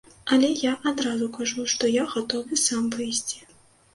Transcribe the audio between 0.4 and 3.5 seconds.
я адразу кажу, што я гатовы сам выйсці.